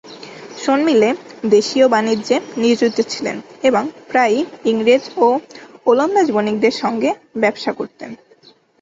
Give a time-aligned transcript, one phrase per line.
[0.57, 1.09] শোনমিলে
[1.49, 3.37] দেশিয় বাণিজ্যে নিয়োজিত ছিলেন
[3.63, 4.41] এবং প্রায়ই
[4.65, 5.27] ইংরেজ ও
[5.85, 7.09] ওলন্দাজ বণিকদের সঙ্গে
[7.35, 8.11] ব্যবসা করতেন।